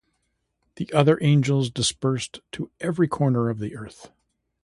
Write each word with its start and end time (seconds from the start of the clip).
The 0.77 0.91
other 0.93 1.19
angels 1.21 1.69
dispersed 1.69 2.39
to 2.53 2.71
every 2.79 3.07
corner 3.07 3.49
of 3.49 3.59
the 3.59 3.75
Earth. 3.75 4.09